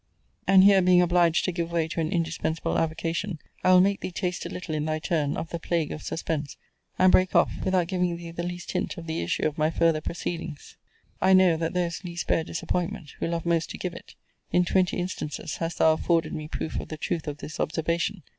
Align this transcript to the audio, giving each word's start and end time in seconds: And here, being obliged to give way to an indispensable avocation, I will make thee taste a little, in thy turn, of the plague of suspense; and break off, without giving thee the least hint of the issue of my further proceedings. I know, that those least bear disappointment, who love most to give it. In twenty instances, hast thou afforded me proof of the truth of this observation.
And 0.47 0.63
here, 0.63 0.81
being 0.81 0.99
obliged 1.03 1.45
to 1.45 1.51
give 1.51 1.71
way 1.71 1.87
to 1.89 2.01
an 2.01 2.11
indispensable 2.11 2.75
avocation, 2.79 3.37
I 3.63 3.71
will 3.71 3.81
make 3.81 3.99
thee 3.99 4.09
taste 4.09 4.47
a 4.47 4.49
little, 4.49 4.73
in 4.73 4.85
thy 4.85 4.97
turn, 4.97 5.37
of 5.37 5.49
the 5.51 5.59
plague 5.59 5.91
of 5.91 6.01
suspense; 6.01 6.57
and 6.97 7.11
break 7.11 7.35
off, 7.35 7.51
without 7.63 7.87
giving 7.87 8.17
thee 8.17 8.31
the 8.31 8.41
least 8.41 8.71
hint 8.71 8.97
of 8.97 9.05
the 9.05 9.21
issue 9.21 9.47
of 9.47 9.59
my 9.59 9.69
further 9.69 10.01
proceedings. 10.01 10.75
I 11.21 11.33
know, 11.33 11.55
that 11.55 11.75
those 11.75 12.03
least 12.03 12.25
bear 12.25 12.43
disappointment, 12.43 13.11
who 13.19 13.27
love 13.27 13.45
most 13.45 13.69
to 13.69 13.77
give 13.77 13.93
it. 13.93 14.15
In 14.51 14.65
twenty 14.65 14.97
instances, 14.97 15.57
hast 15.57 15.77
thou 15.77 15.93
afforded 15.93 16.33
me 16.33 16.47
proof 16.47 16.79
of 16.79 16.87
the 16.87 16.97
truth 16.97 17.27
of 17.27 17.37
this 17.37 17.59
observation. 17.59 18.23